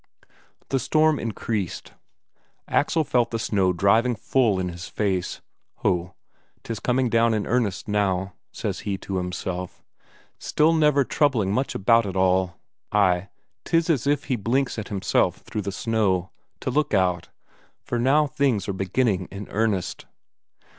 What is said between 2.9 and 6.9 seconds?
felt the snow driving full in his face. Ho, 'tis